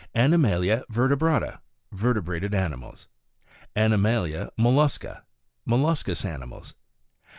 [0.15, 1.59] Animalia vertebrata
[1.91, 3.07] vertebrated animals.
[3.75, 3.83] 2nd.
[3.83, 5.25] Animalia mollusca
[5.69, 6.73] molluscous animals.